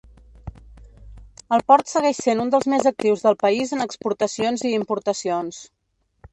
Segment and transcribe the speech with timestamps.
[1.57, 5.65] El port segueix sent un dels més actius del país en exportacions i importacions.